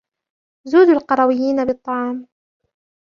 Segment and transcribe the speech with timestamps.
[0.67, 2.27] زودوا القرويين بالطعام.